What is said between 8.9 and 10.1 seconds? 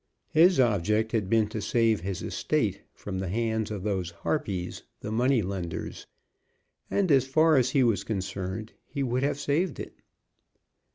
would have saved it.